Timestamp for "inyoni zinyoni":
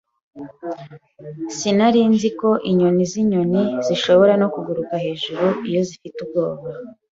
2.69-3.61